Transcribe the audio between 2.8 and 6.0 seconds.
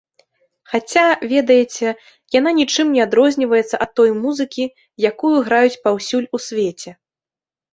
не адрозніваецца ад той музыкі, якую граюць